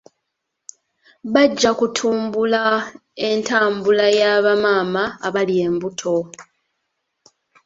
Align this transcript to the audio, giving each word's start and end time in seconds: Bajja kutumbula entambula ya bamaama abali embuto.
Bajja 1.33 1.71
kutumbula 1.79 2.63
entambula 3.27 4.05
ya 4.21 4.31
bamaama 4.45 5.03
abali 5.27 5.55
embuto. 5.67 6.15